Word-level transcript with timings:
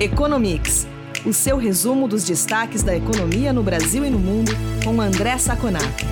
Economics, 0.00 0.86
o 1.26 1.32
seu 1.32 1.56
resumo 1.56 2.06
dos 2.06 2.22
destaques 2.22 2.84
da 2.84 2.96
economia 2.96 3.52
no 3.52 3.64
Brasil 3.64 4.04
e 4.04 4.10
no 4.10 4.18
mundo, 4.20 4.52
com 4.84 5.00
André 5.00 5.36
Saconato. 5.38 6.04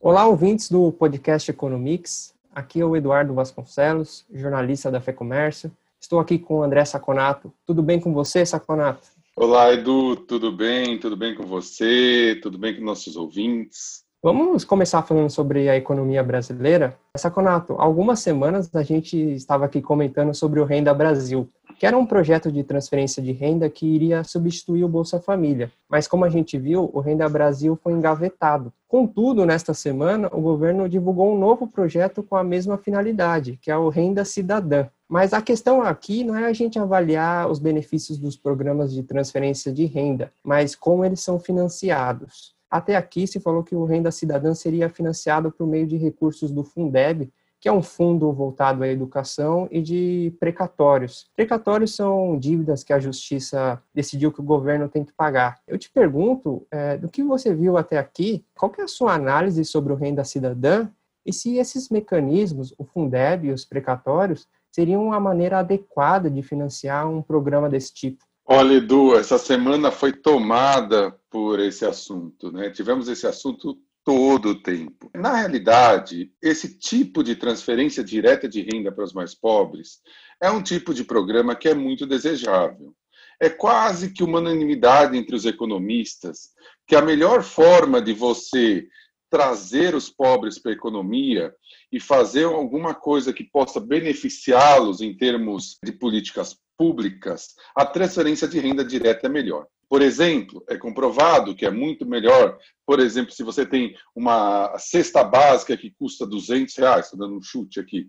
Olá, 0.00 0.24
ouvintes 0.24 0.70
do 0.70 0.90
podcast 0.90 1.50
Economics. 1.50 2.32
Aqui 2.54 2.80
é 2.80 2.84
o 2.86 2.96
Eduardo 2.96 3.34
Vasconcelos, 3.34 4.24
jornalista 4.32 4.90
da 4.90 5.02
FEComércio. 5.02 5.70
Estou 6.00 6.18
aqui 6.18 6.38
com 6.38 6.60
o 6.60 6.62
André 6.62 6.82
Saconato. 6.86 7.52
Tudo 7.66 7.82
bem 7.82 8.00
com 8.00 8.14
você, 8.14 8.46
Saconato? 8.46 9.08
Olá, 9.36 9.70
Edu. 9.74 10.16
Tudo 10.16 10.50
bem? 10.50 10.98
Tudo 10.98 11.14
bem 11.14 11.34
com 11.34 11.44
você? 11.44 12.40
Tudo 12.42 12.56
bem 12.56 12.74
com 12.74 12.82
nossos 12.82 13.16
ouvintes? 13.16 14.02
Vamos 14.24 14.64
começar 14.64 15.02
falando 15.02 15.28
sobre 15.30 15.68
a 15.68 15.76
economia 15.76 16.22
brasileira. 16.22 16.96
Saconato, 17.16 17.74
algumas 17.76 18.20
semanas 18.20 18.72
a 18.72 18.82
gente 18.84 19.16
estava 19.16 19.64
aqui 19.64 19.82
comentando 19.82 20.32
sobre 20.32 20.60
o 20.60 20.64
Renda 20.64 20.94
Brasil, 20.94 21.48
que 21.82 21.86
era 21.86 21.98
um 21.98 22.06
projeto 22.06 22.52
de 22.52 22.62
transferência 22.62 23.20
de 23.20 23.32
renda 23.32 23.68
que 23.68 23.84
iria 23.84 24.22
substituir 24.22 24.84
o 24.84 24.88
Bolsa 24.88 25.18
Família. 25.18 25.68
Mas 25.88 26.06
como 26.06 26.24
a 26.24 26.28
gente 26.28 26.56
viu, 26.56 26.88
o 26.94 27.00
Renda 27.00 27.28
Brasil 27.28 27.76
foi 27.82 27.92
engavetado. 27.92 28.72
Contudo, 28.86 29.44
nesta 29.44 29.74
semana, 29.74 30.28
o 30.32 30.40
governo 30.40 30.88
divulgou 30.88 31.34
um 31.34 31.36
novo 31.36 31.66
projeto 31.66 32.22
com 32.22 32.36
a 32.36 32.44
mesma 32.44 32.78
finalidade, 32.78 33.58
que 33.60 33.68
é 33.68 33.76
o 33.76 33.88
Renda 33.88 34.24
Cidadã. 34.24 34.86
Mas 35.08 35.32
a 35.32 35.42
questão 35.42 35.82
aqui 35.82 36.22
não 36.22 36.36
é 36.36 36.44
a 36.44 36.52
gente 36.52 36.78
avaliar 36.78 37.50
os 37.50 37.58
benefícios 37.58 38.16
dos 38.16 38.36
programas 38.36 38.94
de 38.94 39.02
transferência 39.02 39.72
de 39.72 39.84
renda, 39.84 40.30
mas 40.44 40.76
como 40.76 41.04
eles 41.04 41.18
são 41.18 41.40
financiados. 41.40 42.54
Até 42.70 42.94
aqui 42.94 43.26
se 43.26 43.40
falou 43.40 43.64
que 43.64 43.74
o 43.74 43.84
Renda 43.84 44.12
Cidadã 44.12 44.54
seria 44.54 44.88
financiado 44.88 45.50
por 45.50 45.66
meio 45.66 45.88
de 45.88 45.96
recursos 45.96 46.52
do 46.52 46.62
Fundeb, 46.62 47.28
que 47.62 47.68
é 47.68 47.72
um 47.72 47.80
fundo 47.80 48.32
voltado 48.32 48.82
à 48.82 48.88
educação, 48.88 49.68
e 49.70 49.80
de 49.80 50.34
precatórios. 50.40 51.30
Precatórios 51.36 51.94
são 51.94 52.36
dívidas 52.36 52.82
que 52.82 52.92
a 52.92 52.98
justiça 52.98 53.80
decidiu 53.94 54.32
que 54.32 54.40
o 54.40 54.44
governo 54.44 54.88
tem 54.88 55.04
que 55.04 55.12
pagar. 55.12 55.60
Eu 55.64 55.78
te 55.78 55.88
pergunto, 55.88 56.66
é, 56.72 56.98
do 56.98 57.08
que 57.08 57.22
você 57.22 57.54
viu 57.54 57.76
até 57.76 57.98
aqui, 57.98 58.44
qual 58.58 58.72
é 58.76 58.82
a 58.82 58.88
sua 58.88 59.14
análise 59.14 59.64
sobre 59.64 59.92
o 59.92 59.96
Renda 59.96 60.24
Cidadã 60.24 60.88
e 61.24 61.32
se 61.32 61.56
esses 61.56 61.88
mecanismos, 61.88 62.74
o 62.76 62.84
Fundeb 62.84 63.46
e 63.46 63.52
os 63.52 63.64
precatórios, 63.64 64.48
seriam 64.72 65.06
uma 65.06 65.20
maneira 65.20 65.60
adequada 65.60 66.28
de 66.28 66.42
financiar 66.42 67.08
um 67.08 67.22
programa 67.22 67.70
desse 67.70 67.94
tipo? 67.94 68.24
Olha, 68.44 68.74
Edu, 68.74 69.14
essa 69.14 69.38
semana 69.38 69.92
foi 69.92 70.12
tomada 70.12 71.16
por 71.30 71.60
esse 71.60 71.84
assunto. 71.84 72.50
Né? 72.50 72.70
Tivemos 72.70 73.08
esse 73.08 73.24
assunto 73.24 73.78
todo 74.04 74.50
o 74.50 74.62
tempo. 74.62 75.10
Na 75.14 75.36
realidade, 75.36 76.32
esse 76.42 76.78
tipo 76.78 77.22
de 77.22 77.36
transferência 77.36 78.02
direta 78.02 78.48
de 78.48 78.62
renda 78.62 78.90
para 78.90 79.04
os 79.04 79.12
mais 79.12 79.34
pobres 79.34 80.00
é 80.42 80.50
um 80.50 80.62
tipo 80.62 80.92
de 80.92 81.04
programa 81.04 81.54
que 81.54 81.68
é 81.68 81.74
muito 81.74 82.06
desejável. 82.06 82.94
É 83.40 83.48
quase 83.48 84.12
que 84.12 84.22
uma 84.22 84.38
unanimidade 84.38 85.16
entre 85.16 85.34
os 85.34 85.44
economistas 85.44 86.50
que 86.86 86.96
a 86.96 87.02
melhor 87.02 87.42
forma 87.42 88.00
de 88.00 88.12
você 88.12 88.86
trazer 89.30 89.94
os 89.94 90.10
pobres 90.10 90.58
para 90.58 90.72
a 90.72 90.74
economia 90.74 91.54
e 91.90 91.98
fazer 91.98 92.44
alguma 92.44 92.94
coisa 92.94 93.32
que 93.32 93.44
possa 93.44 93.80
beneficiá-los 93.80 95.00
em 95.00 95.16
termos 95.16 95.78
de 95.82 95.90
políticas 95.90 96.56
públicas, 96.76 97.54
a 97.74 97.86
transferência 97.86 98.46
de 98.46 98.58
renda 98.58 98.84
direta 98.84 99.26
é 99.26 99.30
melhor. 99.30 99.66
Por 99.92 100.00
exemplo, 100.00 100.64
é 100.70 100.78
comprovado 100.78 101.54
que 101.54 101.66
é 101.66 101.70
muito 101.70 102.06
melhor, 102.06 102.58
por 102.86 102.98
exemplo, 102.98 103.30
se 103.30 103.42
você 103.42 103.66
tem 103.66 103.94
uma 104.16 104.74
cesta 104.78 105.22
básica 105.22 105.76
que 105.76 105.90
custa 105.90 106.26
200 106.26 106.74
reais, 106.78 107.04
estou 107.04 107.18
dando 107.18 107.36
um 107.36 107.42
chute 107.42 107.78
aqui, 107.78 108.06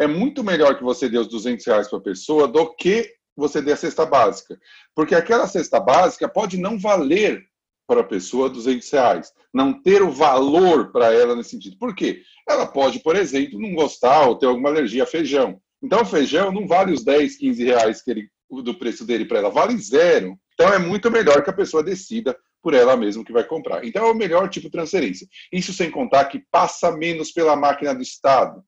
é 0.00 0.06
muito 0.06 0.42
melhor 0.42 0.78
que 0.78 0.82
você 0.82 1.10
dê 1.10 1.18
os 1.18 1.28
200 1.28 1.66
reais 1.66 1.88
para 1.88 1.98
a 1.98 2.02
pessoa 2.02 2.48
do 2.48 2.74
que 2.74 3.12
você 3.36 3.60
dê 3.60 3.72
a 3.72 3.76
cesta 3.76 4.06
básica. 4.06 4.58
Porque 4.94 5.14
aquela 5.14 5.46
cesta 5.46 5.78
básica 5.78 6.26
pode 6.26 6.56
não 6.56 6.78
valer 6.78 7.44
para 7.86 8.00
a 8.00 8.04
pessoa 8.04 8.48
200 8.48 8.90
reais, 8.90 9.30
não 9.52 9.74
ter 9.82 10.00
o 10.00 10.10
valor 10.10 10.90
para 10.90 11.12
ela 11.12 11.36
nesse 11.36 11.50
sentido. 11.50 11.76
Por 11.76 11.94
quê? 11.94 12.22
Ela 12.48 12.66
pode, 12.66 12.98
por 13.00 13.14
exemplo, 13.14 13.60
não 13.60 13.74
gostar 13.74 14.26
ou 14.26 14.38
ter 14.38 14.46
alguma 14.46 14.70
alergia 14.70 15.02
a 15.02 15.06
feijão. 15.06 15.60
Então, 15.82 16.00
o 16.00 16.06
feijão 16.06 16.50
não 16.50 16.66
vale 16.66 16.94
os 16.94 17.04
10, 17.04 17.36
15 17.36 17.62
reais 17.62 18.00
que 18.00 18.10
ele, 18.10 18.30
do 18.50 18.74
preço 18.74 19.04
dele 19.04 19.24
para 19.24 19.38
ela, 19.38 19.50
vale 19.50 19.76
zero. 19.78 20.38
Então, 20.54 20.72
é 20.72 20.78
muito 20.78 21.10
melhor 21.10 21.42
que 21.42 21.50
a 21.50 21.54
pessoa 21.54 21.82
decida 21.82 22.36
por 22.62 22.74
ela 22.74 22.96
mesma 22.96 23.24
que 23.24 23.32
vai 23.32 23.44
comprar. 23.44 23.84
Então, 23.84 24.06
é 24.06 24.10
o 24.10 24.14
melhor 24.14 24.48
tipo 24.48 24.66
de 24.66 24.72
transferência. 24.72 25.26
Isso 25.52 25.72
sem 25.72 25.90
contar 25.90 26.26
que 26.26 26.42
passa 26.50 26.90
menos 26.92 27.32
pela 27.32 27.56
máquina 27.56 27.94
do 27.94 28.02
Estado. 28.02 28.62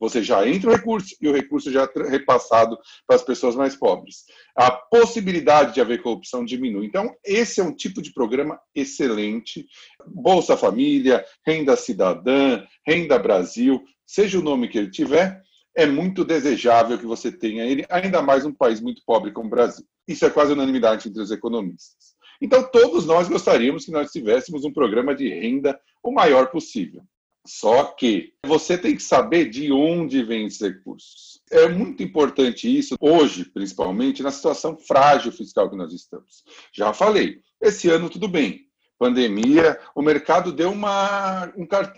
Você 0.00 0.22
já 0.22 0.46
entra 0.46 0.70
o 0.70 0.72
recurso 0.72 1.16
e 1.20 1.28
o 1.28 1.32
recurso 1.32 1.72
já 1.72 1.82
é 1.82 2.08
repassado 2.08 2.78
para 3.06 3.16
as 3.16 3.22
pessoas 3.22 3.56
mais 3.56 3.74
pobres. 3.74 4.24
A 4.56 4.70
possibilidade 4.70 5.74
de 5.74 5.80
haver 5.80 6.02
corrupção 6.02 6.44
diminui. 6.44 6.86
Então, 6.86 7.12
esse 7.24 7.60
é 7.60 7.64
um 7.64 7.74
tipo 7.74 8.00
de 8.00 8.12
programa 8.12 8.60
excelente. 8.74 9.66
Bolsa 10.06 10.56
Família, 10.56 11.24
Renda 11.44 11.76
Cidadã, 11.76 12.62
Renda 12.86 13.18
Brasil, 13.18 13.82
seja 14.06 14.38
o 14.38 14.42
nome 14.42 14.68
que 14.68 14.78
ele 14.78 14.90
tiver, 14.90 15.42
é 15.78 15.86
muito 15.86 16.24
desejável 16.24 16.98
que 16.98 17.06
você 17.06 17.30
tenha 17.30 17.64
ele, 17.64 17.86
ainda 17.88 18.20
mais 18.20 18.44
um 18.44 18.52
país 18.52 18.80
muito 18.80 19.00
pobre 19.06 19.30
como 19.30 19.46
o 19.46 19.50
Brasil. 19.50 19.86
Isso 20.08 20.26
é 20.26 20.30
quase 20.30 20.52
unanimidade 20.52 21.08
entre 21.08 21.22
os 21.22 21.30
economistas. 21.30 22.16
Então, 22.42 22.68
todos 22.68 23.06
nós 23.06 23.28
gostaríamos 23.28 23.84
que 23.84 23.92
nós 23.92 24.10
tivéssemos 24.10 24.64
um 24.64 24.72
programa 24.72 25.14
de 25.14 25.28
renda 25.28 25.78
o 26.02 26.10
maior 26.10 26.48
possível. 26.50 27.02
Só 27.46 27.84
que 27.84 28.32
você 28.44 28.76
tem 28.76 28.96
que 28.96 29.02
saber 29.02 29.50
de 29.50 29.70
onde 29.70 30.24
vêm 30.24 30.46
esses 30.46 30.60
recursos. 30.60 31.40
É 31.48 31.68
muito 31.68 32.02
importante 32.02 32.76
isso, 32.76 32.96
hoje, 33.00 33.44
principalmente, 33.44 34.20
na 34.20 34.32
situação 34.32 34.76
frágil 34.76 35.30
fiscal 35.30 35.70
que 35.70 35.76
nós 35.76 35.92
estamos. 35.92 36.42
Já 36.74 36.92
falei, 36.92 37.38
esse 37.60 37.88
ano 37.88 38.10
tudo 38.10 38.26
bem. 38.26 38.66
Pandemia, 38.98 39.78
o 39.94 40.02
mercado 40.02 40.50
deu 40.50 40.72
uma, 40.72 41.52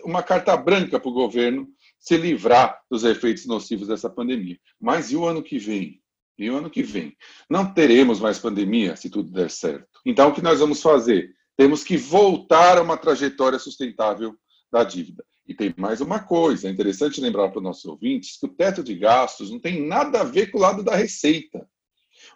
uma 0.05 0.21
carta 0.21 0.55
branca 0.55 0.99
para 0.99 1.09
o 1.09 1.13
governo 1.13 1.67
se 2.01 2.17
livrar 2.17 2.81
dos 2.89 3.03
efeitos 3.03 3.45
nocivos 3.45 3.87
dessa 3.87 4.09
pandemia. 4.09 4.57
Mas 4.79 5.11
e 5.11 5.15
o 5.15 5.25
ano 5.25 5.43
que 5.43 5.59
vem? 5.59 6.01
E 6.37 6.49
o 6.49 6.57
ano 6.57 6.69
que 6.69 6.81
vem? 6.81 7.15
Não 7.47 7.71
teremos 7.71 8.19
mais 8.19 8.39
pandemia 8.39 8.95
se 8.95 9.09
tudo 9.09 9.31
der 9.31 9.51
certo. 9.51 9.87
Então, 10.03 10.29
o 10.29 10.33
que 10.33 10.41
nós 10.41 10.59
vamos 10.59 10.81
fazer? 10.81 11.29
Temos 11.55 11.83
que 11.83 11.95
voltar 11.95 12.79
a 12.79 12.81
uma 12.81 12.97
trajetória 12.97 13.59
sustentável 13.59 14.35
da 14.71 14.83
dívida. 14.83 15.23
E 15.47 15.53
tem 15.53 15.73
mais 15.77 16.01
uma 16.01 16.19
coisa, 16.19 16.67
é 16.67 16.71
interessante 16.71 17.21
lembrar 17.21 17.49
para 17.49 17.59
os 17.59 17.63
nossos 17.63 17.85
ouvintes 17.85 18.39
que 18.39 18.45
o 18.45 18.49
teto 18.49 18.83
de 18.83 18.95
gastos 18.95 19.51
não 19.51 19.59
tem 19.59 19.85
nada 19.85 20.21
a 20.21 20.23
ver 20.23 20.49
com 20.49 20.57
o 20.57 20.61
lado 20.61 20.83
da 20.83 20.95
receita. 20.95 21.67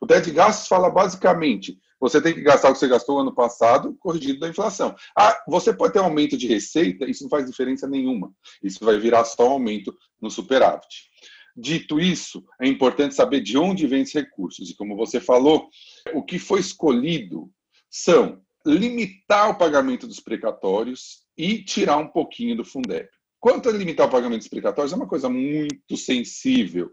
O 0.02 0.08
teto 0.08 0.26
de 0.26 0.32
gastos 0.32 0.68
fala 0.68 0.90
basicamente 0.90 1.78
você 2.00 2.22
tem 2.22 2.34
que 2.34 2.42
gastar 2.42 2.70
o 2.70 2.74
que 2.74 2.80
você 2.80 2.88
gastou 2.88 3.20
ano 3.20 3.34
passado, 3.34 3.96
corrigido 4.00 4.40
da 4.40 4.50
inflação. 4.50 4.96
Ah, 5.18 5.42
você 5.48 5.74
pode 5.74 5.94
ter 5.94 6.00
um 6.00 6.06
aumento 6.06 6.38
de 6.38 6.48
receita, 6.48 7.10
isso 7.10 7.24
não 7.24 7.30
faz 7.30 7.46
diferença 7.46 7.88
nenhuma. 7.88 8.32
Isso 8.62 8.84
vai 8.84 9.00
virar 9.00 9.24
só 9.24 9.48
um 9.48 9.54
aumento 9.54 9.96
no 10.22 10.30
superávit. 10.30 11.10
Dito 11.58 12.00
isso, 12.00 12.44
é 12.62 12.68
importante 12.68 13.16
saber 13.16 13.42
de 13.42 13.58
onde 13.58 13.88
vêm 13.88 14.02
esses 14.02 14.14
recursos. 14.14 14.70
E 14.70 14.76
como 14.76 14.96
você 14.96 15.22
falou, 15.22 15.70
o 16.14 16.22
que 16.22 16.38
foi 16.38 16.60
escolhido 16.60 17.50
são 17.90 18.42
limitar 18.66 19.50
o 19.50 19.58
pagamento 19.58 20.06
dos 20.06 20.20
precatórios 20.20 21.24
e 21.38 21.64
tirar 21.64 21.98
um 21.98 22.08
pouquinho 22.08 22.58
do 22.58 22.66
Fundeb. 22.66 23.08
Quanto 23.40 23.70
a 23.70 23.72
limitar 23.72 24.08
o 24.08 24.12
pagamento 24.12 24.40
dos 24.40 24.48
precatórios, 24.50 24.92
é 24.92 24.96
uma 24.96 25.08
coisa 25.08 25.30
muito 25.30 25.96
sensível 25.96 26.92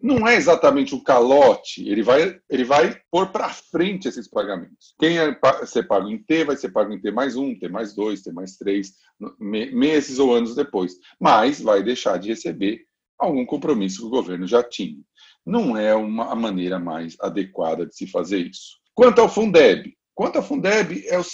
não 0.00 0.26
é 0.26 0.36
exatamente 0.36 0.94
o 0.94 1.02
calote, 1.02 1.88
ele 1.88 2.02
vai, 2.02 2.38
ele 2.48 2.64
vai 2.64 3.00
pôr 3.10 3.32
para 3.32 3.48
frente 3.48 4.06
esses 4.06 4.28
pagamentos. 4.28 4.94
Quem 4.98 5.18
é 5.18 5.36
ser 5.66 5.88
pago 5.88 6.08
em 6.08 6.18
T 6.18 6.44
vai 6.44 6.56
ser 6.56 6.70
pago 6.70 6.92
em 6.92 7.00
T 7.00 7.10
mais 7.10 7.36
um, 7.36 7.58
T 7.58 7.68
mais 7.68 7.94
dois, 7.94 8.22
T 8.22 8.32
mais 8.32 8.56
três, 8.56 8.92
meses 9.40 10.18
ou 10.18 10.34
anos 10.34 10.54
depois, 10.54 10.94
mas 11.20 11.60
vai 11.60 11.82
deixar 11.82 12.16
de 12.18 12.28
receber 12.28 12.84
algum 13.18 13.44
compromisso 13.44 14.00
que 14.00 14.06
o 14.06 14.10
governo 14.10 14.46
já 14.46 14.62
tinha. 14.62 15.02
Não 15.44 15.76
é 15.76 15.94
uma, 15.94 16.30
a 16.30 16.34
maneira 16.36 16.78
mais 16.78 17.16
adequada 17.20 17.84
de 17.84 17.96
se 17.96 18.06
fazer 18.06 18.46
isso. 18.46 18.78
Quanto 18.94 19.20
ao 19.20 19.28
Fundeb, 19.28 19.92
quanto 20.14 20.36
ao 20.36 20.42
Fundeb, 20.42 21.04
é 21.06 21.18
o, 21.18 21.24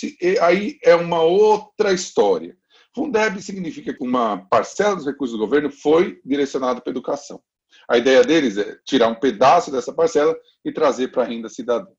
aí 0.42 0.78
é 0.82 0.94
uma 0.94 1.20
outra 1.20 1.92
história. 1.92 2.56
Fundeb 2.94 3.42
significa 3.42 3.92
que 3.92 4.04
uma 4.04 4.38
parcela 4.48 4.96
dos 4.96 5.04
recursos 5.04 5.36
do 5.36 5.44
governo 5.44 5.70
foi 5.70 6.20
direcionada 6.24 6.80
para 6.80 6.90
a 6.90 6.92
educação. 6.92 7.42
A 7.88 7.98
ideia 7.98 8.22
deles 8.22 8.56
é 8.56 8.78
tirar 8.84 9.08
um 9.08 9.14
pedaço 9.14 9.70
dessa 9.70 9.92
parcela 9.92 10.36
e 10.64 10.72
trazer 10.72 11.08
para 11.08 11.22
a 11.22 11.26
renda 11.26 11.48
cidadã. 11.48 11.90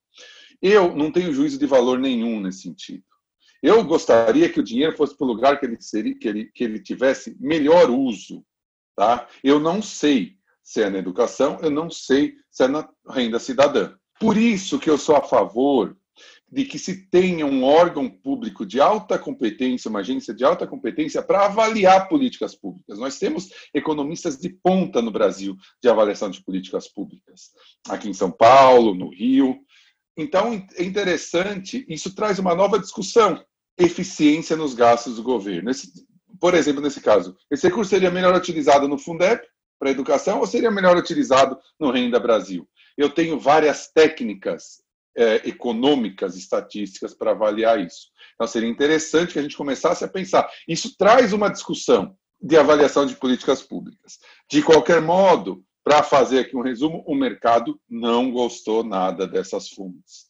Eu 0.62 0.96
não 0.96 1.12
tenho 1.12 1.34
juízo 1.34 1.60
de 1.60 1.66
valor 1.66 2.00
nenhum 2.00 2.42
nesse 2.42 2.62
sentido. 2.62 3.04
Eu 3.62 3.84
gostaria 3.84 4.50
que 4.50 4.60
o 4.60 4.64
dinheiro 4.64 4.96
fosse 4.96 5.18
para 5.18 5.26
o 5.26 5.28
lugar 5.28 5.60
que 5.60 5.66
ele, 5.66 5.78
seria, 5.80 6.16
que, 6.18 6.28
ele, 6.28 6.46
que 6.54 6.64
ele 6.64 6.80
tivesse 6.80 7.36
melhor 7.40 7.90
uso. 7.90 8.46
Tá? 8.96 9.28
Eu 9.44 9.60
não 9.60 9.82
sei 9.82 10.38
se 10.64 10.82
é 10.82 10.90
na 10.90 11.00
educação, 11.00 11.60
eu 11.62 11.70
não 11.70 11.90
sei 11.90 12.36
se 12.50 12.64
é 12.64 12.68
na 12.68 12.88
renda 13.10 13.40
cidadã. 13.40 13.94
Por 14.20 14.38
isso 14.38 14.80
que 14.80 14.90
eu 14.90 14.98
sou 14.98 15.16
a 15.16 15.22
favor 15.22 15.96
de 16.56 16.64
que 16.64 16.80
se 16.80 17.06
tenha 17.10 17.46
um 17.46 17.66
órgão 17.66 18.10
público 18.10 18.66
de 18.66 18.80
alta 18.80 19.20
competência, 19.20 19.90
uma 19.90 20.00
agência 20.00 20.34
de 20.34 20.46
alta 20.46 20.66
competência 20.66 21.22
para 21.22 21.48
avaliar 21.48 22.08
políticas 22.08 22.56
públicas. 22.56 22.98
Nós 22.98 23.20
temos 23.20 23.50
economistas 23.74 24.38
de 24.38 24.48
ponta 24.48 25.02
no 25.02 25.12
Brasil 25.12 25.58
de 25.84 25.90
avaliação 25.90 26.30
de 26.30 26.42
políticas 26.42 26.88
públicas, 26.88 27.52
aqui 27.90 28.08
em 28.08 28.14
São 28.14 28.32
Paulo, 28.32 28.96
no 28.96 29.10
Rio. 29.10 29.58
Então, 30.16 30.66
é 30.78 30.84
interessante, 30.86 31.86
isso 31.90 32.16
traz 32.16 32.40
uma 32.40 32.56
nova 32.56 32.80
discussão, 32.80 33.44
eficiência 33.78 34.56
nos 34.56 34.74
gastos 34.74 35.18
do 35.18 35.24
governo. 35.24 35.70
Esse, 35.70 35.92
por 36.40 36.54
exemplo, 36.54 36.82
nesse 36.82 37.02
caso, 37.02 37.36
esse 37.52 37.68
recurso 37.68 37.90
seria 37.90 38.10
melhor 38.10 38.34
utilizado 38.34 38.88
no 38.88 38.98
Fundeb 38.98 39.42
para 39.78 39.92
educação 39.92 40.40
ou 40.40 40.48
seria 40.48 40.72
melhor 40.72 40.96
utilizado 40.96 41.60
no 41.78 41.92
Renda 41.92 42.18
Brasil? 42.18 42.66
Eu 42.98 43.10
tenho 43.10 43.38
várias 43.38 43.92
técnicas 43.92 44.85
é, 45.16 45.48
econômicas, 45.48 46.36
estatísticas 46.36 47.14
para 47.14 47.32
avaliar 47.32 47.80
isso. 47.80 48.10
Então, 48.34 48.48
seria 48.48 48.70
interessante 48.70 49.34
que 49.34 49.40
a 49.40 49.42
gente 49.42 49.58
começasse 49.58 50.04
a 50.04 50.08
pensar. 50.08 50.50
Isso 50.68 50.96
traz 50.98 51.34
uma 51.34 51.50
discussão 51.50 52.16
de 52.42 52.58
avaliação 52.58 53.06
de 53.06 53.16
políticas 53.16 53.64
públicas. 53.64 54.20
De 54.50 54.62
qualquer 54.62 55.02
modo, 55.02 55.64
para 55.84 56.04
fazer 56.04 56.40
aqui 56.40 56.58
um 56.58 56.62
resumo, 56.62 57.04
o 57.08 57.16
mercado 57.16 57.80
não 57.90 58.32
gostou 58.32 58.84
nada 58.84 59.28
dessas 59.28 59.70
fundos. 59.70 60.26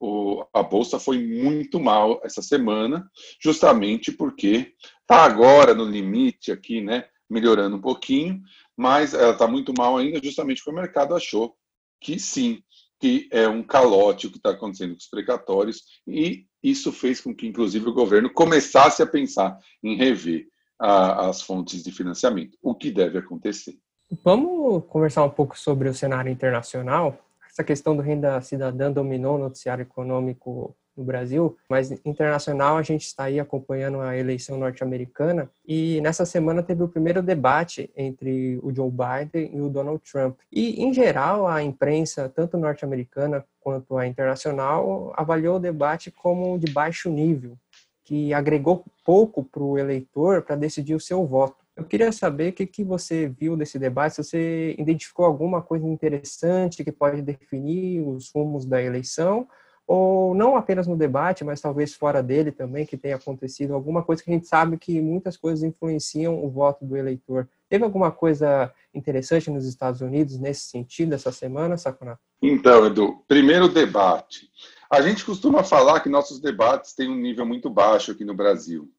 O, 0.00 0.44
a 0.52 0.62
bolsa 0.62 1.00
foi 1.00 1.18
muito 1.18 1.80
mal 1.80 2.20
essa 2.22 2.42
semana, 2.42 3.08
justamente 3.42 4.12
porque 4.12 4.72
está 5.00 5.24
agora 5.24 5.74
no 5.74 5.84
limite 5.84 6.52
aqui, 6.52 6.80
né, 6.80 7.06
melhorando 7.28 7.76
um 7.76 7.80
pouquinho, 7.80 8.40
mas 8.76 9.14
ela 9.14 9.32
está 9.32 9.48
muito 9.48 9.72
mal 9.76 9.96
ainda, 9.96 10.20
justamente 10.22 10.58
porque 10.58 10.70
o 10.70 10.80
mercado 10.80 11.14
achou 11.14 11.56
que 12.00 12.18
sim, 12.18 12.62
que 13.00 13.28
é 13.30 13.48
um 13.48 13.62
calote 13.62 14.26
o 14.26 14.30
que 14.30 14.38
está 14.38 14.50
acontecendo 14.50 14.90
com 14.90 14.98
os 14.98 15.08
precatórios, 15.08 15.82
e 16.06 16.46
isso 16.62 16.92
fez 16.92 17.20
com 17.20 17.34
que, 17.34 17.46
inclusive, 17.46 17.88
o 17.88 17.94
governo 17.94 18.32
começasse 18.32 19.02
a 19.02 19.06
pensar 19.06 19.58
em 19.82 19.96
rever 19.96 20.46
a, 20.78 21.28
as 21.28 21.42
fontes 21.42 21.82
de 21.82 21.92
financiamento, 21.92 22.56
o 22.62 22.74
que 22.74 22.90
deve 22.90 23.18
acontecer. 23.18 23.76
Vamos 24.24 24.84
conversar 24.86 25.24
um 25.24 25.30
pouco 25.30 25.58
sobre 25.58 25.88
o 25.88 25.94
cenário 25.94 26.32
internacional. 26.32 27.18
Essa 27.50 27.62
questão 27.62 27.96
do 27.96 28.02
renda 28.02 28.40
cidadã 28.40 28.90
dominou 28.90 29.36
o 29.36 29.38
noticiário 29.38 29.82
econômico 29.82 30.76
no 30.98 31.04
Brasil, 31.04 31.56
mas 31.70 31.92
internacional 32.04 32.76
a 32.76 32.82
gente 32.82 33.06
está 33.06 33.24
aí 33.24 33.38
acompanhando 33.38 34.00
a 34.00 34.16
eleição 34.16 34.58
norte-americana 34.58 35.48
e 35.66 36.00
nessa 36.00 36.26
semana 36.26 36.62
teve 36.62 36.82
o 36.82 36.88
primeiro 36.88 37.22
debate 37.22 37.90
entre 37.96 38.58
o 38.62 38.74
Joe 38.74 38.90
Biden 38.90 39.56
e 39.56 39.60
o 39.60 39.70
Donald 39.70 40.02
Trump. 40.10 40.36
E 40.52 40.82
em 40.82 40.92
geral 40.92 41.46
a 41.46 41.62
imprensa, 41.62 42.28
tanto 42.28 42.58
norte-americana 42.58 43.44
quanto 43.60 43.96
a 43.96 44.06
internacional, 44.06 45.12
avaliou 45.16 45.56
o 45.56 45.60
debate 45.60 46.10
como 46.10 46.58
de 46.58 46.72
baixo 46.72 47.08
nível, 47.08 47.56
que 48.04 48.34
agregou 48.34 48.84
pouco 49.04 49.44
para 49.44 49.62
o 49.62 49.78
eleitor 49.78 50.42
para 50.42 50.56
decidir 50.56 50.94
o 50.94 51.00
seu 51.00 51.24
voto. 51.24 51.56
Eu 51.76 51.84
queria 51.84 52.10
saber 52.10 52.50
o 52.50 52.52
que, 52.52 52.66
que 52.66 52.82
você 52.82 53.28
viu 53.28 53.56
desse 53.56 53.78
debate, 53.78 54.16
se 54.16 54.24
você 54.24 54.74
identificou 54.76 55.24
alguma 55.24 55.62
coisa 55.62 55.86
interessante 55.86 56.82
que 56.82 56.90
pode 56.90 57.22
definir 57.22 58.00
os 58.00 58.32
rumos 58.34 58.66
da 58.66 58.82
eleição, 58.82 59.46
ou 59.88 60.34
não 60.34 60.54
apenas 60.54 60.86
no 60.86 60.98
debate, 60.98 61.42
mas 61.42 61.62
talvez 61.62 61.94
fora 61.94 62.22
dele 62.22 62.52
também, 62.52 62.84
que 62.84 62.98
tenha 62.98 63.16
acontecido 63.16 63.72
alguma 63.72 64.02
coisa 64.02 64.22
que 64.22 64.30
a 64.30 64.34
gente 64.34 64.46
sabe 64.46 64.76
que 64.76 65.00
muitas 65.00 65.34
coisas 65.34 65.64
influenciam 65.64 66.44
o 66.44 66.50
voto 66.50 66.84
do 66.84 66.94
eleitor. 66.94 67.48
Teve 67.70 67.84
alguma 67.84 68.10
coisa 68.10 68.70
interessante 68.94 69.50
nos 69.50 69.64
Estados 69.64 70.02
Unidos 70.02 70.38
nesse 70.38 70.66
sentido 70.66 71.14
essa 71.14 71.32
semana, 71.32 71.78
Saconato? 71.78 72.20
Então, 72.42 72.84
Edu, 72.84 73.24
primeiro 73.26 73.66
debate. 73.66 74.50
A 74.90 75.00
gente 75.00 75.24
costuma 75.24 75.64
falar 75.64 76.00
que 76.00 76.10
nossos 76.10 76.38
debates 76.38 76.92
têm 76.92 77.08
um 77.08 77.16
nível 77.16 77.46
muito 77.46 77.70
baixo 77.70 78.12
aqui 78.12 78.26
no 78.26 78.34
Brasil. 78.34 78.90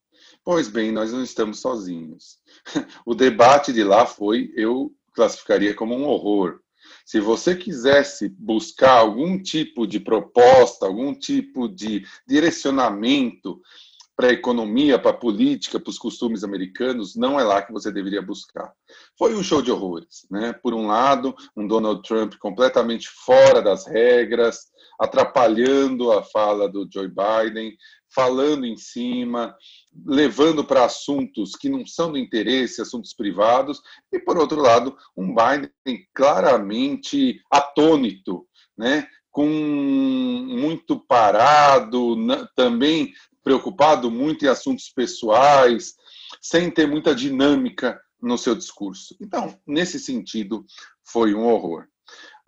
Pois 0.43 0.67
bem, 0.67 0.91
nós 0.91 1.13
não 1.13 1.21
estamos 1.21 1.59
sozinhos. 1.59 2.39
O 3.05 3.13
debate 3.13 3.71
de 3.71 3.83
lá 3.83 4.07
foi, 4.07 4.51
eu 4.55 4.91
classificaria 5.13 5.75
como 5.75 5.95
um 5.95 6.05
horror. 6.05 6.59
Se 7.05 7.19
você 7.19 7.55
quisesse 7.55 8.29
buscar 8.29 8.97
algum 8.99 9.41
tipo 9.41 9.85
de 9.85 9.99
proposta, 9.99 10.85
algum 10.85 11.13
tipo 11.13 11.67
de 11.67 12.05
direcionamento 12.27 13.61
para 14.19 14.31
a 14.31 14.33
economia, 14.33 14.99
para 14.99 15.11
a 15.11 15.17
política, 15.17 15.79
para 15.79 15.89
os 15.89 15.97
costumes 15.97 16.43
americanos, 16.43 17.15
não 17.15 17.39
é 17.39 17.43
lá 17.45 17.61
que 17.61 17.71
você 17.71 17.89
deveria 17.89 18.21
buscar. 18.21 18.69
Foi 19.17 19.33
um 19.33 19.41
show 19.41 19.61
de 19.61 19.71
horrores. 19.71 20.27
Né? 20.29 20.51
Por 20.51 20.73
um 20.73 20.87
lado, 20.87 21.33
um 21.55 21.65
Donald 21.65 22.01
Trump 22.05 22.33
completamente 22.37 23.07
fora 23.07 23.61
das 23.61 23.87
regras, 23.87 24.65
atrapalhando 24.99 26.11
a 26.11 26.21
fala 26.21 26.67
do 26.67 26.85
Joe 26.93 27.07
Biden, 27.07 27.77
falando 28.13 28.65
em 28.65 28.75
cima, 28.75 29.55
levando 30.05 30.65
para 30.65 30.83
assuntos 30.83 31.55
que 31.55 31.69
não 31.69 31.85
são 31.85 32.11
do 32.11 32.17
interesse, 32.17 32.81
assuntos 32.81 33.13
privados, 33.13 33.81
e, 34.11 34.19
por 34.19 34.37
outro 34.37 34.59
lado, 34.59 34.97
um 35.15 35.33
Biden 35.33 35.71
claramente 36.13 37.41
atônito, 37.49 38.45
né? 38.77 39.07
com 39.31 39.47
muito 39.47 40.99
parado, 40.99 42.17
também 42.55 43.13
preocupado 43.43 44.09
muito 44.11 44.45
em 44.45 44.47
assuntos 44.47 44.89
pessoais, 44.89 45.95
sem 46.41 46.69
ter 46.69 46.87
muita 46.87 47.15
dinâmica 47.15 47.99
no 48.21 48.37
seu 48.37 48.55
discurso. 48.55 49.15
Então, 49.21 49.57
nesse 49.65 49.99
sentido, 49.99 50.65
foi 51.03 51.33
um 51.33 51.45
horror. 51.45 51.85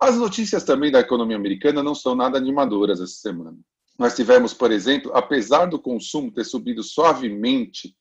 As 0.00 0.16
notícias 0.16 0.64
também 0.64 0.90
da 0.90 1.00
economia 1.00 1.36
americana 1.36 1.82
não 1.82 1.94
são 1.94 2.14
nada 2.14 2.36
animadoras 2.36 3.00
essa 3.00 3.14
semana. 3.14 3.56
Nós 3.98 4.16
tivemos, 4.16 4.52
por 4.52 4.72
exemplo, 4.72 5.12
apesar 5.14 5.66
do 5.66 5.78
consumo 5.78 6.32
ter 6.32 6.44
subido 6.44 6.82
suavemente 6.82 7.94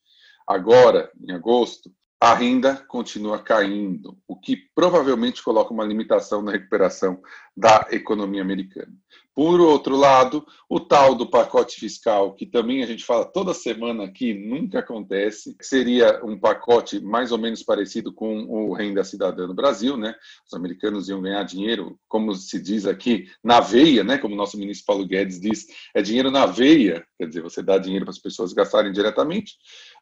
agora, 0.47 1.11
em 1.21 1.31
agosto, 1.31 1.91
a 2.19 2.35
renda 2.35 2.75
continua 2.87 3.41
caindo, 3.41 4.15
o 4.27 4.39
que 4.39 4.55
provavelmente 4.75 5.43
coloca 5.43 5.73
uma 5.73 5.83
limitação 5.83 6.41
na 6.41 6.51
recuperação 6.51 7.19
da 7.57 7.87
economia 7.89 8.43
americana. 8.43 8.93
Por 9.33 9.61
outro 9.61 9.95
lado, 9.95 10.45
o 10.69 10.79
tal 10.79 11.15
do 11.15 11.25
pacote 11.25 11.79
fiscal, 11.79 12.33
que 12.33 12.45
também 12.45 12.83
a 12.83 12.85
gente 12.85 13.05
fala 13.05 13.23
toda 13.23 13.53
semana 13.53 14.03
aqui, 14.03 14.33
nunca 14.33 14.79
acontece, 14.79 15.55
seria 15.61 16.19
um 16.25 16.37
pacote 16.37 16.99
mais 16.99 17.31
ou 17.31 17.37
menos 17.37 17.63
parecido 17.63 18.13
com 18.13 18.43
o 18.43 18.73
Renda 18.73 19.03
Cidadã 19.05 19.47
no 19.47 19.53
Brasil, 19.53 19.95
né? 19.95 20.13
Os 20.45 20.53
americanos 20.53 21.07
iam 21.07 21.21
ganhar 21.21 21.43
dinheiro, 21.43 21.97
como 22.09 22.35
se 22.35 22.61
diz 22.61 22.85
aqui, 22.85 23.25
na 23.41 23.61
veia, 23.61 24.03
né? 24.03 24.17
Como 24.17 24.33
o 24.33 24.37
nosso 24.37 24.57
ministro 24.57 24.85
Paulo 24.85 25.07
Guedes 25.07 25.39
diz, 25.39 25.65
é 25.95 26.01
dinheiro 26.01 26.29
na 26.29 26.45
veia, 26.45 27.05
quer 27.17 27.27
dizer, 27.27 27.41
você 27.41 27.63
dá 27.63 27.77
dinheiro 27.77 28.05
para 28.05 28.11
as 28.11 28.19
pessoas 28.19 28.51
gastarem 28.51 28.91
diretamente, 28.91 29.55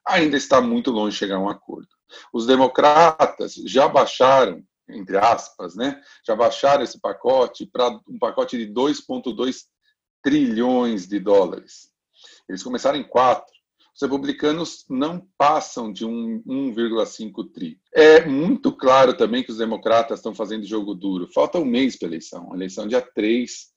ainda 0.07 0.37
está 0.37 0.59
muito 0.59 0.89
longe 0.89 1.11
de 1.11 1.19
chegar 1.19 1.35
a 1.35 1.39
um 1.39 1.49
acordo. 1.49 1.87
Os 2.33 2.47
democratas 2.47 3.53
já 3.65 3.87
baixaram, 3.87 4.63
entre 4.89 5.18
aspas, 5.18 5.75
né, 5.75 6.02
já 6.25 6.35
baixaram 6.35 6.83
esse 6.83 6.99
pacote 6.99 7.66
para 7.66 7.90
um 8.07 8.18
pacote 8.19 8.57
de 8.57 8.71
2,2 8.71 9.63
trilhões 10.23 11.07
de 11.07 11.19
dólares. 11.19 11.90
Eles 12.47 12.63
começaram 12.63 12.97
em 12.97 13.07
4. 13.07 13.45
Os 13.95 14.02
republicanos 14.02 14.85
não 14.90 15.28
passam 15.37 15.92
de 15.92 16.06
1,5 16.06 17.52
tri. 17.54 17.80
É 17.94 18.25
muito 18.25 18.71
claro 18.71 19.13
também 19.13 19.44
que 19.44 19.52
os 19.52 19.57
democratas 19.57 20.19
estão 20.19 20.33
fazendo 20.33 20.66
jogo 20.66 20.94
duro. 20.94 21.28
Falta 21.33 21.59
um 21.59 21.66
mês 21.66 21.97
para 21.97 22.07
a 22.07 22.09
eleição, 22.09 22.52
a 22.52 22.56
eleição 22.56 22.87
dia 22.87 23.02
3 23.02 23.68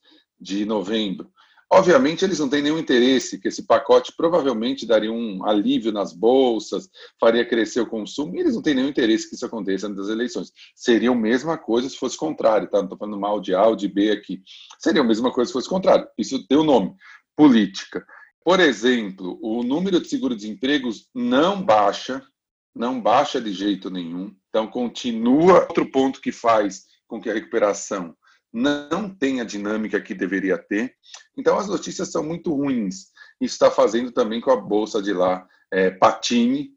de 0.41 0.65
novembro. 0.65 1.31
Obviamente, 1.75 2.23
eles 2.23 2.39
não 2.39 2.51
têm 2.51 2.61
nenhum 2.61 2.79
interesse, 2.79 3.39
que 3.39 3.49
esse 3.49 3.63
pacote 3.63 4.13
provavelmente 4.15 4.85
daria 4.85 5.11
um 5.11 5.43
alívio 5.47 5.91
nas 5.91 6.13
bolsas, 6.13 6.91
faria 7.19 7.47
crescer 7.47 7.81
o 7.81 7.87
consumo, 7.87 8.37
e 8.37 8.41
eles 8.41 8.55
não 8.55 8.61
têm 8.61 8.75
nenhum 8.75 8.91
interesse 8.91 9.27
que 9.27 9.35
isso 9.35 9.47
aconteça 9.47 9.87
antes 9.87 9.97
das 9.97 10.11
eleições. 10.11 10.53
Seria 10.75 11.11
a 11.11 11.15
mesma 11.15 11.57
coisa 11.57 11.89
se 11.89 11.97
fosse 11.97 12.15
contrário, 12.15 12.69
tá? 12.69 12.77
Não 12.77 12.85
estou 12.85 12.99
falando 12.99 13.19
mal 13.19 13.41
de 13.41 13.55
A 13.55 13.67
ou 13.67 13.75
de 13.75 13.89
B 13.89 14.11
aqui. 14.11 14.43
Seria 14.79 15.01
a 15.01 15.05
mesma 15.05 15.33
coisa 15.33 15.49
se 15.49 15.55
fosse 15.55 15.67
contrário. 15.67 16.07
Isso 16.19 16.47
tem 16.47 16.59
o 16.59 16.61
um 16.61 16.65
nome: 16.65 16.95
política. 17.35 18.05
Por 18.45 18.61
exemplo, 18.61 19.39
o 19.41 19.63
número 19.63 19.99
de 19.99 20.09
seguro-desempregos 20.09 21.09
não 21.15 21.63
baixa, 21.63 22.23
não 22.75 23.01
baixa 23.01 23.41
de 23.41 23.51
jeito 23.51 23.89
nenhum. 23.89 24.31
Então, 24.51 24.67
continua. 24.67 25.61
Outro 25.61 25.91
ponto 25.91 26.21
que 26.21 26.33
faz 26.33 26.85
com 27.09 27.19
que 27.19 27.31
a 27.31 27.35
recuperação 27.35 28.15
não 28.53 29.09
tem 29.09 29.41
a 29.41 29.45
dinâmica 29.45 30.01
que 30.01 30.15
deveria 30.15 30.59
ter. 30.59 30.95
Então, 31.37 31.59
as 31.59 31.69
notícias 31.69 32.11
são 32.11 32.23
muito 32.23 32.55
ruins. 32.55 33.07
Isso 33.41 33.55
está 33.55 33.71
fazendo 33.71 34.13
também 34.13 34.41
com 34.41 34.51
a 34.51 34.61
bolsa 34.61 35.03
de 35.03 35.13
lá 35.13 35.47
é, 35.73 35.91
patine 35.91 36.71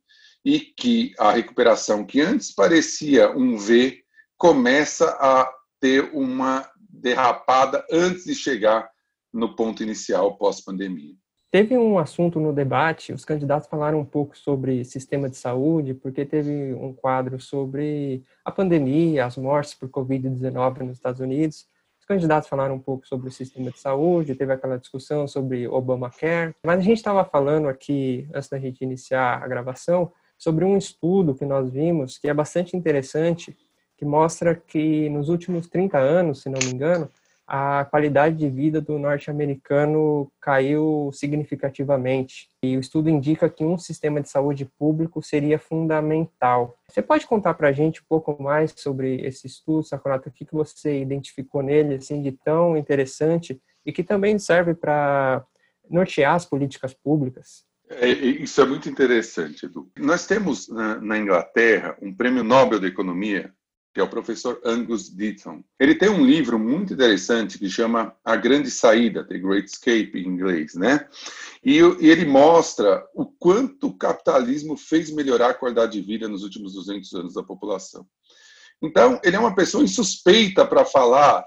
e 0.43 0.59
que 0.59 1.13
a 1.19 1.31
recuperação, 1.31 2.05
que 2.05 2.21
antes 2.21 2.53
parecia 2.53 3.35
um 3.35 3.57
V, 3.57 4.03
começa 4.37 5.09
a 5.19 5.51
ter 5.79 6.11
uma 6.13 6.69
derrapada 6.77 7.85
antes 7.91 8.25
de 8.25 8.35
chegar 8.35 8.89
no 9.33 9.55
ponto 9.55 9.83
inicial 9.83 10.37
pós-pandemia. 10.37 11.15
Teve 11.51 11.77
um 11.77 11.97
assunto 11.97 12.39
no 12.39 12.51
debate, 12.51 13.13
os 13.13 13.23
candidatos 13.23 13.69
falaram 13.69 13.99
um 13.99 14.05
pouco 14.05 14.37
sobre 14.37 14.83
sistema 14.83 15.29
de 15.29 15.37
saúde, 15.37 15.93
porque 15.93 16.25
teve 16.25 16.73
um 16.73 16.93
quadro 16.93 17.39
sobre 17.39 18.23
a 18.43 18.51
pandemia, 18.51 19.25
as 19.25 19.37
mortes 19.37 19.73
por 19.73 19.87
Covid-19 19.89 20.79
nos 20.79 20.97
Estados 20.97 21.21
Unidos. 21.21 21.67
Os 21.99 22.05
Os 22.05 22.07
candidatos 22.07 22.47
falaram 22.47 22.75
um 22.75 22.79
pouco 22.79 23.07
sobre 23.07 23.29
o 23.29 23.31
sistema 23.31 23.71
de 23.71 23.79
saúde, 23.79 24.35
teve 24.35 24.53
aquela 24.53 24.77
discussão 24.77 25.27
sobre 25.27 25.67
Obamacare, 25.67 26.53
mas 26.63 26.77
a 26.77 26.83
gente 26.83 26.97
estava 26.97 27.25
falando 27.25 27.67
aqui, 27.67 28.29
antes 28.31 28.47
da 28.47 28.59
gente 28.59 28.83
iniciar 28.83 29.43
a 29.43 29.47
gravação, 29.47 30.11
sobre 30.37 30.63
um 30.63 30.77
estudo 30.77 31.33
que 31.33 31.45
nós 31.45 31.67
vimos 31.67 32.19
que 32.19 32.27
é 32.27 32.33
bastante 32.33 32.77
interessante, 32.77 33.57
que 33.97 34.05
mostra 34.05 34.53
que 34.53 35.09
nos 35.09 35.29
últimos 35.29 35.67
30 35.67 35.97
anos, 35.97 36.43
se 36.43 36.49
não 36.49 36.59
me 36.59 36.75
engano, 36.75 37.09
a 37.47 37.85
qualidade 37.85 38.37
de 38.37 38.49
vida 38.49 38.81
do 38.81 38.97
norte-americano 38.97 40.31
caiu 40.41 41.11
significativamente. 41.13 42.49
E 42.63 42.75
o 42.75 42.79
estudo 42.79 43.09
indica 43.09 43.49
que 43.49 43.63
um 43.63 43.77
sistema 43.77 44.19
de 44.19 44.29
saúde 44.29 44.65
público 44.79 45.21
seria 45.21 45.59
fundamental. 45.59 46.77
Você 46.89 47.01
pode 47.01 47.27
contar 47.27 47.53
para 47.53 47.69
a 47.69 47.71
gente 47.71 48.01
um 48.01 48.05
pouco 48.09 48.41
mais 48.41 48.73
sobre 48.75 49.21
esse 49.21 49.45
estudo, 49.45 49.83
Sakurato? 49.83 50.29
O 50.29 50.31
que 50.31 50.47
você 50.51 50.99
identificou 51.01 51.61
nele 51.61 51.95
assim, 51.95 52.21
de 52.21 52.31
tão 52.31 52.75
interessante 52.75 53.61
e 53.85 53.91
que 53.91 54.03
também 54.03 54.39
serve 54.39 54.73
para 54.73 55.45
nortear 55.89 56.33
as 56.33 56.45
políticas 56.45 56.93
públicas? 56.93 57.63
É, 57.87 58.09
isso 58.09 58.59
é 58.61 58.65
muito 58.65 58.89
interessante, 58.89 59.67
Edu. 59.67 59.91
Nós 59.99 60.25
temos 60.25 60.67
na, 60.67 60.99
na 60.99 61.17
Inglaterra 61.19 61.95
um 62.01 62.11
prêmio 62.11 62.43
Nobel 62.43 62.79
da 62.79 62.87
Economia 62.87 63.53
que 63.95 64.01
é 64.01 64.03
o 64.03 64.09
professor 64.09 64.59
Angus 64.65 65.09
Deaton. 65.09 65.63
Ele 65.79 65.95
tem 65.95 66.09
um 66.09 66.25
livro 66.25 66.59
muito 66.59 66.93
interessante 66.93 67.57
que 67.57 67.69
chama 67.69 68.13
A 68.25 68.35
Grande 68.35 68.69
Saída, 68.69 69.25
The 69.25 69.37
Great 69.39 69.69
Escape, 69.69 70.11
em 70.19 70.27
inglês, 70.27 70.75
né? 70.75 71.07
E, 71.63 71.77
e 71.77 72.09
ele 72.09 72.25
mostra 72.25 73.07
o 73.15 73.25
quanto 73.25 73.87
o 73.87 73.97
capitalismo 73.97 74.75
fez 74.75 75.09
melhorar 75.09 75.51
a 75.51 75.53
qualidade 75.53 75.93
de 75.93 76.05
vida 76.05 76.27
nos 76.27 76.43
últimos 76.43 76.73
200 76.73 77.13
anos 77.13 77.33
da 77.35 77.41
população. 77.41 78.05
Então, 78.81 79.17
ele 79.23 79.37
é 79.37 79.39
uma 79.39 79.55
pessoa 79.55 79.81
insuspeita 79.81 80.67
para 80.67 80.83
falar, 80.83 81.45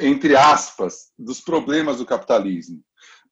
entre 0.00 0.34
aspas, 0.34 1.12
dos 1.16 1.40
problemas 1.40 1.98
do 1.98 2.04
capitalismo 2.04 2.82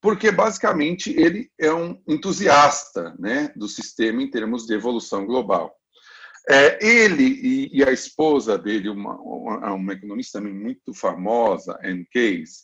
porque 0.00 0.32
basicamente 0.32 1.12
ele 1.16 1.48
é 1.56 1.72
um 1.72 1.96
entusiasta 2.08 3.14
né, 3.20 3.52
do 3.54 3.68
sistema 3.68 4.20
em 4.20 4.28
termos 4.28 4.66
de 4.66 4.74
evolução 4.74 5.24
global. 5.24 5.72
É, 6.48 6.84
ele 6.84 7.24
e, 7.24 7.70
e, 7.78 7.84
a 7.84 7.92
esposa 7.92 8.58
dele, 8.58 8.88
uma, 8.88 9.16
uma, 9.16 9.92
economista 9.92 10.40
muito 10.40 10.92
famosa, 10.92 11.78
Anne 11.84 12.04
Case, 12.12 12.62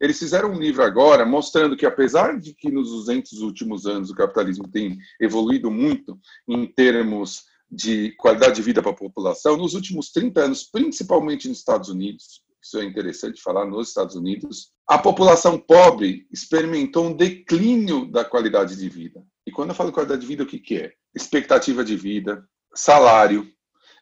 eles 0.00 0.18
fizeram 0.18 0.52
um 0.52 0.58
livro 0.58 0.82
agora 0.82 1.24
mostrando 1.24 1.76
que, 1.76 1.86
apesar 1.86 2.38
de 2.38 2.54
que 2.54 2.70
nos 2.70 2.90
200 2.90 3.40
últimos 3.40 3.86
anos 3.86 4.10
o 4.10 4.14
capitalismo 4.14 4.68
tem 4.68 4.98
evoluído 5.18 5.70
muito 5.70 6.18
em 6.46 6.66
termos 6.66 7.44
de 7.70 8.12
qualidade 8.18 8.56
de 8.56 8.62
vida 8.62 8.82
para 8.82 8.90
a 8.90 8.96
população, 8.96 9.56
nos 9.56 9.74
últimos 9.74 10.10
30 10.12 10.44
anos, 10.44 10.64
principalmente 10.64 11.48
nos 11.48 11.58
Estados 11.58 11.88
Unidos, 11.88 12.42
isso 12.62 12.78
é 12.78 12.84
interessante 12.84 13.40
falar 13.40 13.64
nos 13.64 13.88
Estados 13.88 14.16
Unidos, 14.16 14.72
a 14.88 14.98
população 14.98 15.58
pobre 15.58 16.26
experimentou 16.32 17.06
um 17.06 17.16
declínio 17.16 18.10
da 18.10 18.24
qualidade 18.24 18.76
de 18.76 18.88
vida. 18.88 19.24
E 19.46 19.52
quando 19.52 19.70
eu 19.70 19.74
falo 19.74 19.92
qualidade 19.92 20.20
de 20.20 20.26
vida, 20.26 20.42
o 20.42 20.46
que, 20.46 20.58
que 20.58 20.76
é? 20.76 20.92
Expectativa 21.14 21.84
de 21.84 21.96
vida, 21.96 22.44
salário, 22.76 23.50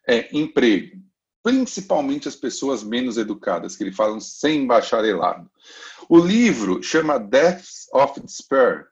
é, 0.07 0.28
emprego, 0.37 1.02
principalmente 1.43 2.28
as 2.28 2.37
pessoas 2.37 2.83
menos 2.83 3.16
educadas, 3.16 3.76
que 3.76 3.85
ele 3.85 3.93
falam 3.93 4.21
sem 4.21 4.66
bacharelado. 4.66 5.50
O 6.09 6.19
livro 6.19 6.83
chama 6.83 7.19
Deaths 7.19 7.87
of 7.93 8.21
Despair, 8.21 8.87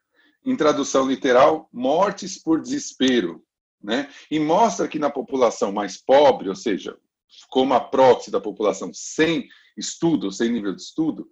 em 0.45 0.55
tradução 0.55 1.07
literal, 1.07 1.69
mortes 1.71 2.41
por 2.41 2.61
desespero, 2.61 3.43
né? 3.81 4.09
E 4.31 4.39
mostra 4.39 4.87
que 4.87 4.99
na 4.99 5.09
população 5.09 5.71
mais 5.71 5.97
pobre, 5.97 6.49
ou 6.49 6.55
seja, 6.55 6.97
como 7.49 7.73
a 7.73 7.79
próxima 7.79 8.33
da 8.33 8.41
população 8.41 8.91
sem 8.93 9.47
estudo, 9.77 10.31
sem 10.31 10.51
nível 10.51 10.75
de 10.75 10.81
estudo, 10.81 11.27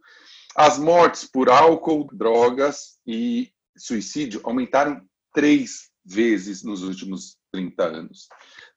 as 0.55 0.77
mortes 0.77 1.23
por 1.25 1.49
álcool, 1.49 2.09
drogas 2.13 2.99
e 3.05 3.51
suicídio 3.77 4.41
aumentaram 4.43 5.01
três 5.33 5.89
vezes 6.03 6.63
nos 6.63 6.83
últimos 6.83 7.37
30 7.51 7.83
anos. 7.83 8.27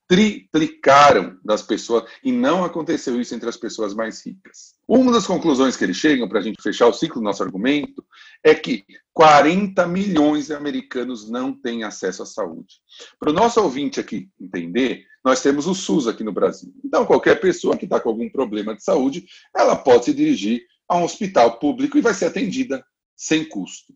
Triplicaram 0.06 1.38
das 1.42 1.62
pessoas, 1.62 2.04
e 2.22 2.30
não 2.30 2.62
aconteceu 2.64 3.18
isso 3.20 3.34
entre 3.34 3.48
as 3.48 3.56
pessoas 3.56 3.94
mais 3.94 4.24
ricas. 4.24 4.74
Uma 4.86 5.10
das 5.10 5.26
conclusões 5.26 5.76
que 5.76 5.84
eles 5.84 5.96
chegam, 5.96 6.28
para 6.28 6.40
a 6.40 6.42
gente 6.42 6.62
fechar 6.62 6.86
o 6.86 6.92
ciclo 6.92 7.20
do 7.20 7.24
nosso 7.24 7.42
argumento, 7.42 8.04
é 8.42 8.54
que 8.54 8.84
40 9.14 9.86
milhões 9.86 10.46
de 10.46 10.54
americanos 10.54 11.30
não 11.30 11.52
têm 11.52 11.84
acesso 11.84 12.22
à 12.22 12.26
saúde. 12.26 12.74
Para 13.18 13.30
o 13.30 13.34
nosso 13.34 13.60
ouvinte 13.62 13.98
aqui 13.98 14.28
entender, 14.38 15.06
nós 15.24 15.40
temos 15.40 15.66
o 15.66 15.74
SUS 15.74 16.06
aqui 16.06 16.22
no 16.22 16.32
Brasil. 16.32 16.70
Então, 16.84 17.06
qualquer 17.06 17.40
pessoa 17.40 17.76
que 17.76 17.86
está 17.86 17.98
com 17.98 18.10
algum 18.10 18.28
problema 18.28 18.74
de 18.74 18.84
saúde, 18.84 19.24
ela 19.56 19.74
pode 19.74 20.04
se 20.04 20.12
dirigir 20.12 20.66
a 20.86 20.98
um 20.98 21.04
hospital 21.04 21.58
público 21.58 21.96
e 21.96 22.02
vai 22.02 22.12
ser 22.12 22.26
atendida 22.26 22.84
sem 23.16 23.48
custo. 23.48 23.94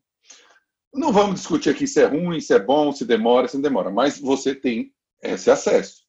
Não 0.99 1.13
vamos 1.13 1.37
discutir 1.37 1.71
aqui 1.71 1.87
se 1.87 2.01
é 2.03 2.07
ruim, 2.07 2.41
se 2.41 2.53
é 2.53 2.59
bom, 2.59 2.93
se 2.93 3.05
demora, 3.05 3.47
se 3.47 3.55
não 3.55 3.63
demora, 3.63 3.89
mas 3.89 4.19
você 4.19 4.53
tem 4.53 4.93
esse 5.23 5.49
acesso. 5.49 6.03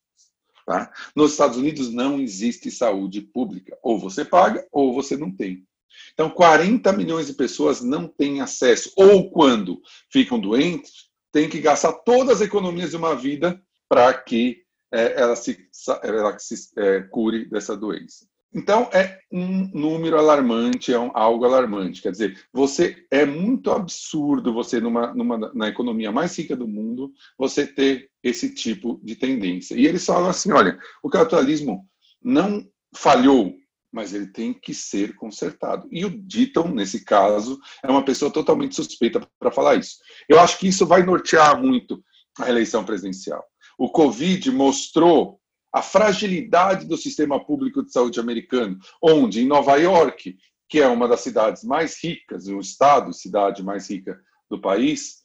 Tá? 0.66 0.92
Nos 1.14 1.30
Estados 1.30 1.56
Unidos 1.56 1.92
não 1.92 2.18
existe 2.18 2.72
saúde 2.72 3.20
pública. 3.20 3.78
Ou 3.84 3.98
você 3.98 4.24
paga 4.24 4.66
ou 4.72 4.92
você 4.92 5.16
não 5.16 5.30
tem. 5.30 5.64
Então, 6.12 6.28
40 6.28 6.92
milhões 6.92 7.28
de 7.28 7.34
pessoas 7.34 7.80
não 7.80 8.08
têm 8.08 8.40
acesso. 8.40 8.92
Ou 8.96 9.30
quando 9.30 9.80
ficam 10.10 10.40
doentes, 10.40 11.08
tem 11.32 11.48
que 11.48 11.60
gastar 11.60 11.92
todas 11.92 12.36
as 12.36 12.46
economias 12.46 12.90
de 12.90 12.96
uma 12.96 13.14
vida 13.14 13.62
para 13.88 14.12
que 14.12 14.64
é, 14.92 15.20
ela 15.20 15.36
se, 15.36 15.68
ela 16.02 16.36
se 16.36 16.54
é, 16.76 17.00
cure 17.02 17.48
dessa 17.48 17.76
doença. 17.76 18.26
Então, 18.52 18.90
é 18.92 19.20
um 19.30 19.70
número 19.72 20.18
alarmante, 20.18 20.92
é 20.92 20.98
um, 20.98 21.10
algo 21.14 21.44
alarmante. 21.44 22.02
Quer 22.02 22.10
dizer, 22.10 22.44
você 22.52 23.06
é 23.10 23.24
muito 23.24 23.70
absurdo 23.70 24.52
você, 24.52 24.80
numa, 24.80 25.14
numa, 25.14 25.38
na 25.54 25.68
economia 25.68 26.10
mais 26.10 26.36
rica 26.36 26.56
do 26.56 26.66
mundo, 26.66 27.12
você 27.38 27.64
ter 27.64 28.10
esse 28.22 28.52
tipo 28.52 29.00
de 29.04 29.14
tendência. 29.14 29.76
E 29.76 29.86
eles 29.86 30.04
falam 30.04 30.28
assim: 30.28 30.50
olha, 30.50 30.76
o 31.02 31.08
capitalismo 31.08 31.86
não 32.20 32.66
falhou, 32.94 33.54
mas 33.92 34.12
ele 34.12 34.26
tem 34.26 34.52
que 34.52 34.74
ser 34.74 35.14
consertado. 35.14 35.88
E 35.90 36.04
o 36.04 36.10
Ditton, 36.10 36.68
nesse 36.68 37.04
caso, 37.04 37.58
é 37.84 37.88
uma 37.88 38.04
pessoa 38.04 38.32
totalmente 38.32 38.74
suspeita 38.74 39.26
para 39.38 39.52
falar 39.52 39.76
isso. 39.76 39.98
Eu 40.28 40.40
acho 40.40 40.58
que 40.58 40.66
isso 40.66 40.84
vai 40.86 41.04
nortear 41.04 41.60
muito 41.60 42.02
a 42.38 42.48
eleição 42.48 42.84
presidencial. 42.84 43.44
O 43.78 43.90
Covid 43.90 44.50
mostrou 44.50 45.39
a 45.72 45.82
fragilidade 45.82 46.86
do 46.86 46.96
sistema 46.96 47.44
público 47.44 47.82
de 47.82 47.92
saúde 47.92 48.18
americano, 48.18 48.78
onde 49.02 49.40
em 49.40 49.46
Nova 49.46 49.76
York, 49.76 50.36
que 50.68 50.80
é 50.80 50.86
uma 50.86 51.08
das 51.08 51.20
cidades 51.20 51.64
mais 51.64 52.02
ricas, 52.02 52.46
o 52.46 52.58
estado, 52.60 53.12
cidade 53.12 53.62
mais 53.62 53.90
rica 53.90 54.20
do 54.48 54.60
país, 54.60 55.20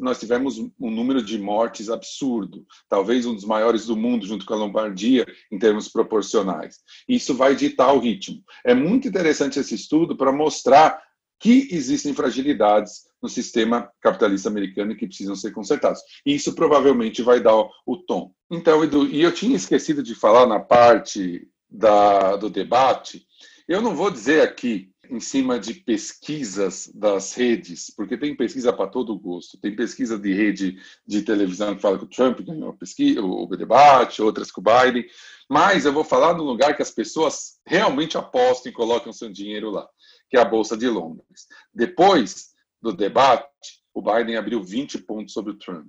nós 0.00 0.18
tivemos 0.18 0.58
um 0.58 0.90
número 0.90 1.22
de 1.22 1.38
mortes 1.38 1.88
absurdo, 1.88 2.66
talvez 2.88 3.24
um 3.24 3.34
dos 3.34 3.44
maiores 3.44 3.86
do 3.86 3.96
mundo, 3.96 4.26
junto 4.26 4.44
com 4.44 4.54
a 4.54 4.56
Lombardia, 4.56 5.24
em 5.52 5.58
termos 5.58 5.88
proporcionais. 5.88 6.78
Isso 7.08 7.34
vai 7.34 7.54
ditar 7.54 7.92
o 7.92 8.00
ritmo. 8.00 8.42
É 8.64 8.74
muito 8.74 9.06
interessante 9.06 9.58
esse 9.58 9.74
estudo 9.74 10.16
para 10.16 10.32
mostrar 10.32 11.00
que 11.38 11.68
existem 11.70 12.14
fragilidades 12.14 13.06
no 13.22 13.28
sistema 13.28 13.90
capitalista 14.00 14.48
americano 14.48 14.92
e 14.92 14.96
que 14.96 15.06
precisam 15.06 15.34
ser 15.34 15.52
consertados. 15.52 16.00
E 16.24 16.34
isso 16.34 16.54
provavelmente 16.54 17.22
vai 17.22 17.40
dar 17.40 17.56
o, 17.56 17.70
o 17.84 17.96
tom. 17.96 18.32
Então, 18.50 18.82
Edu, 18.82 19.06
e 19.06 19.22
eu 19.22 19.32
tinha 19.32 19.56
esquecido 19.56 20.02
de 20.02 20.14
falar 20.14 20.46
na 20.46 20.60
parte 20.60 21.48
da, 21.68 22.36
do 22.36 22.48
debate, 22.48 23.26
eu 23.68 23.82
não 23.82 23.96
vou 23.96 24.10
dizer 24.10 24.42
aqui 24.42 24.92
em 25.10 25.20
cima 25.20 25.58
de 25.58 25.74
pesquisas 25.74 26.90
das 26.94 27.34
redes, 27.34 27.92
porque 27.96 28.16
tem 28.16 28.36
pesquisa 28.36 28.72
para 28.72 28.88
todo 28.88 29.18
gosto. 29.18 29.58
Tem 29.58 29.74
pesquisa 29.74 30.18
de 30.18 30.32
rede 30.32 30.78
de 31.06 31.22
televisão 31.22 31.74
que 31.74 31.82
fala 31.82 31.98
que 31.98 32.04
o 32.04 32.08
Trump 32.08 32.40
ganhou 32.40 32.72
pesquisa, 32.72 33.22
o 33.22 33.46
debate, 33.56 34.22
outras 34.22 34.50
com 34.50 34.60
o 34.60 34.64
Biden, 34.64 35.04
mas 35.48 35.84
eu 35.84 35.92
vou 35.92 36.04
falar 36.04 36.34
no 36.34 36.44
lugar 36.44 36.76
que 36.76 36.82
as 36.82 36.90
pessoas 36.90 37.58
realmente 37.64 38.18
apostam 38.18 38.70
e 38.70 38.74
colocam 38.74 39.12
seu 39.12 39.30
dinheiro 39.30 39.70
lá, 39.70 39.88
que 40.30 40.36
é 40.36 40.40
a 40.40 40.44
Bolsa 40.44 40.76
de 40.76 40.88
Londres. 40.88 41.46
Depois 41.74 42.50
do 42.80 42.92
debate, 42.92 43.46
o 43.94 44.02
Biden 44.02 44.36
abriu 44.36 44.62
20 44.62 44.98
pontos 44.98 45.32
sobre 45.32 45.52
o 45.52 45.58
Trump, 45.58 45.88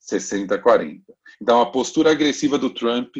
60 0.00 0.54
a 0.54 0.58
40. 0.58 1.02
Então, 1.42 1.60
a 1.60 1.70
postura 1.70 2.12
agressiva 2.12 2.56
do 2.56 2.70
Trump 2.70 3.16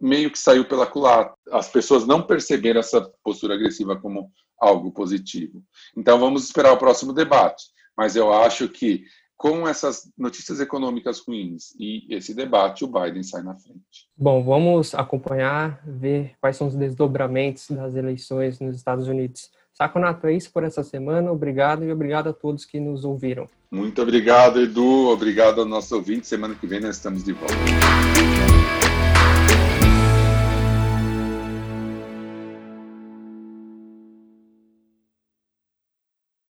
meio 0.00 0.30
que 0.30 0.38
saiu 0.38 0.64
pela 0.64 0.86
culatra. 0.86 1.34
As 1.50 1.68
pessoas 1.68 2.06
não 2.06 2.22
perceberam 2.22 2.80
essa 2.80 3.00
postura 3.22 3.54
agressiva 3.54 4.00
como 4.00 4.32
algo 4.58 4.92
positivo. 4.92 5.62
Então, 5.96 6.18
vamos 6.18 6.44
esperar 6.44 6.72
o 6.72 6.78
próximo 6.78 7.12
debate. 7.12 7.64
Mas 7.96 8.16
eu 8.16 8.32
acho 8.32 8.68
que, 8.68 9.04
com 9.36 9.66
essas 9.66 10.10
notícias 10.16 10.60
econômicas 10.60 11.18
ruins 11.20 11.74
e 11.78 12.06
esse 12.14 12.32
debate, 12.32 12.84
o 12.84 12.88
Biden 12.88 13.22
sai 13.22 13.42
na 13.42 13.56
frente. 13.56 14.08
Bom, 14.16 14.42
vamos 14.44 14.94
acompanhar, 14.94 15.82
ver 15.84 16.34
quais 16.40 16.56
são 16.56 16.68
os 16.68 16.76
desdobramentos 16.76 17.70
das 17.70 17.94
eleições 17.94 18.60
nos 18.60 18.76
Estados 18.76 19.08
Unidos. 19.08 19.50
Saconato, 19.80 20.26
é 20.26 20.34
isso 20.34 20.52
por 20.52 20.62
essa 20.62 20.84
semana. 20.84 21.32
Obrigado 21.32 21.82
e 21.86 21.90
obrigado 21.90 22.28
a 22.28 22.34
todos 22.34 22.66
que 22.66 22.78
nos 22.78 23.02
ouviram. 23.02 23.48
Muito 23.70 24.02
obrigado, 24.02 24.60
Edu. 24.60 25.08
Obrigado 25.08 25.62
ao 25.62 25.66
nosso 25.66 25.96
ouvinte. 25.96 26.26
Semana 26.26 26.54
que 26.54 26.66
vem 26.66 26.80
nós 26.80 26.96
estamos 26.96 27.24
de 27.24 27.32
volta. 27.32 27.54